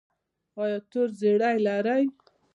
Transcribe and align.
ایا 0.61 0.77
تور 0.89 1.09
زیړی 1.19 1.57
لرئ؟ 1.65 2.03